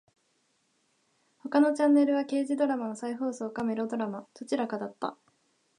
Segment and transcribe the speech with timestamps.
[1.43, 4.25] 他のチャンネルは刑事ドラマの再放送かメロドラマ。
[4.33, 5.15] どちらかだった。